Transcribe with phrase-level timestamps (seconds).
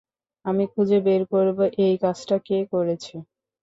[0.45, 3.15] আমি খুঁজে বের করবো এই কাজটা কে করেছে।